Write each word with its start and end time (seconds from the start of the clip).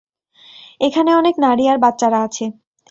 এখানে 0.81 1.11
অনেক 1.15 1.35
নারী 1.39 1.63
আর 1.67 1.77
বাচ্চারা 1.77 2.19
আছে। 2.23 2.45